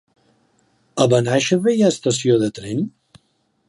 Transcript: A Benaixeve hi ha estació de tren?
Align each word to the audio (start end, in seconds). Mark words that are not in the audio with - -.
A 1.05 1.07
Benaixeve 1.13 1.77
hi 1.77 1.87
ha 1.87 1.93
estació 1.99 2.43
de 2.45 2.53
tren? 2.61 2.85